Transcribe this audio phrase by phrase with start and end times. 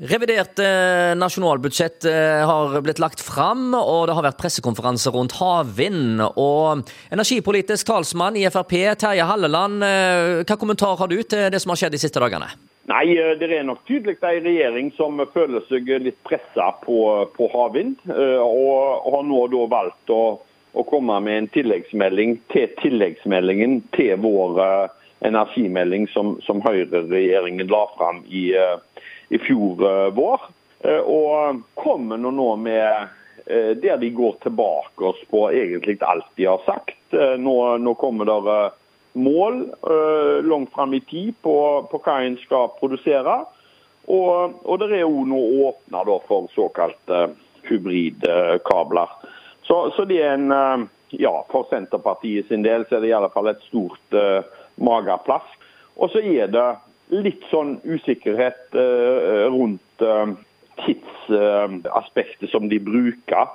[0.00, 6.22] Revidert eh, nasjonalbudsjett eh, har blitt lagt fram, og det har vært pressekonferanse rundt havvind.
[6.38, 11.74] Og energipolitisk talsmann i Frp, Terje Halleland, eh, hva kommentar har du til det som
[11.74, 12.46] har skjedd de siste dagene?
[12.86, 17.98] Nei, Det er nok tydelig en regjering som føler seg litt pressa på, på, havvind.
[18.06, 20.22] Og har nå da valgt å,
[20.72, 24.62] å, komme med en tilleggsmelding til tilleggsmeldingen til vår
[25.26, 30.40] energimelding som, som Høyre-regjeringen la fram i 2013 i fjor eh, vår.
[30.80, 33.08] Eh, og kommer nå med
[33.46, 36.96] eh, der de går tilbake oss på egentlig alt de har sagt.
[37.38, 38.56] Nå, nå kommer det
[39.16, 39.62] mål
[40.44, 41.54] langt fram i tid på,
[41.88, 43.38] på hva en skal produsere.
[44.04, 47.30] Og, og det er jo nå åpna for såkalte
[47.64, 49.08] hybridkabler.
[49.64, 53.32] Så, så, det er en ja, For Senterpartiet sin del så er det i alle
[53.32, 54.44] fall et stort uh,
[54.76, 55.56] mageplask.
[55.96, 56.66] Og så er det
[57.08, 60.34] litt sånn usikkerhet eh, rundt eh,
[60.84, 63.48] tidsaspektet som de bruker.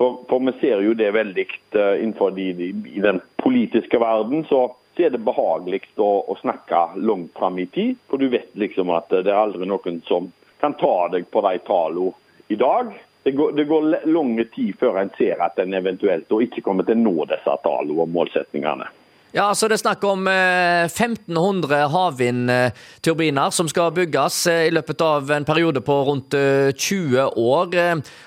[0.00, 1.44] For, for, vi ser jo det veldig
[1.76, 4.46] uh, innenfor de, de, i den politiske verden.
[4.48, 7.98] Så, er det behagelig å, å, snakke langt fram i tid.
[8.08, 10.30] For du vet liksom at det er aldri noen som
[10.60, 12.12] kan ta deg på de tallene
[12.52, 12.90] i dag.
[13.24, 16.96] Det går, det går lange tid før en ser at en eventuelt ikke kommer til
[16.96, 18.88] å nå disse tallene og målsettingene.
[19.32, 25.04] Ja, altså Det er snakk om 1500 eh, havvindturbiner som skal bygges eh, i løpet
[25.06, 27.76] av en periode på rundt 20 eh, år.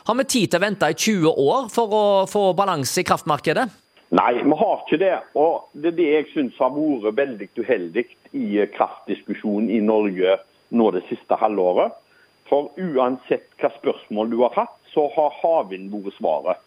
[0.08, 3.68] Har vi tid til å vente i 20 år for å få balanse i kraftmarkedet?
[4.16, 5.14] Nei, vi har ikke det.
[5.36, 8.08] Og det er det jeg syns har vært veldig uheldig
[8.40, 10.40] i kraftdiskusjonen i Norge
[10.72, 12.00] nå det siste halvåret.
[12.48, 16.64] For uansett hva spørsmål du har hatt, så har havvind vært svaret.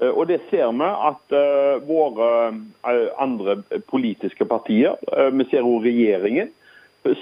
[0.00, 3.58] Eh, og det ser vi at uh, våre uh, andre
[3.90, 4.96] politiske partier,
[5.34, 6.52] vi ser også regjeringen,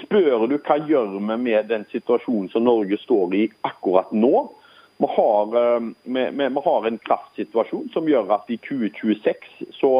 [0.03, 4.47] spør du hva gjør vi med den situasjonen som Norge står i akkurat nå.
[4.97, 5.51] Vi har,
[5.85, 9.91] vi, vi, har en kraftsituasjon som gjør at i 2026 så,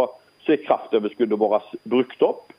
[0.42, 2.50] så er kraftoverskuddet vårt brukt opp.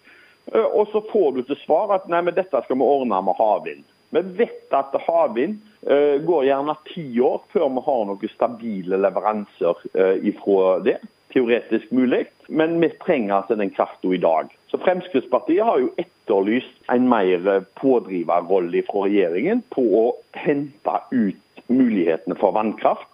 [0.54, 3.82] Og så får du til svar at nei, men dette skal vi ordne med havvind.
[4.14, 5.58] Vi vet at havvind
[6.26, 10.98] går gjerne ti år før vi har noen stabile leveranser uh, ifra det.
[11.28, 14.48] Teoretisk mulig, men vi trenger altså den krafta i dag.
[14.72, 22.38] Så Fremskrittspartiet har jo etterlyst en mer pådriverrolle fra regjeringen på å hente ut mulighetene
[22.40, 23.10] for vannkraft.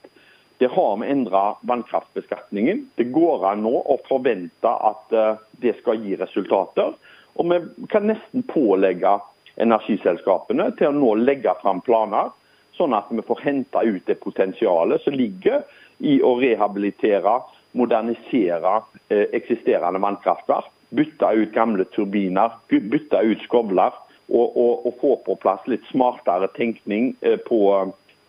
[0.62, 2.84] Det har vi endra vannkraftbeskatningen.
[2.94, 5.10] Det går an nå å forvente at
[5.58, 6.94] det skal gi resultater.
[7.34, 7.58] Og vi
[7.90, 9.18] kan nesten pålegge
[9.60, 12.30] energiselskapene til å nå legge fram planer,
[12.76, 15.62] sånn at vi får henta ut det potensialet som ligger
[16.04, 17.38] i å rehabilitere,
[17.74, 20.70] modernisere eh, eksisterende vannkraftverk.
[20.94, 24.00] Bytte ut gamle turbiner, bytte ut skovler.
[24.24, 27.58] Og, og, og, få på plass litt smartere tenkning eh, på,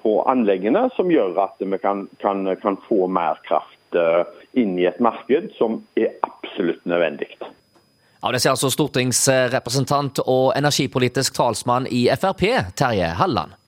[0.04, 4.26] på anleggene, som gjør at vi kan, kan, kan få mer kraft eh,
[4.60, 7.32] inn i et marked som er absolutt nødvendig.
[7.40, 12.44] Ja, Det sier altså stortingsrepresentant og energipolitisk talsmann i Frp,
[12.76, 13.56] Terje Halland.